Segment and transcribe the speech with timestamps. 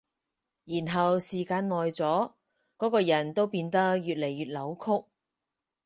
[0.65, 2.33] 然後時間耐咗，
[2.75, 5.05] 嗰個人都會變得越來越扭曲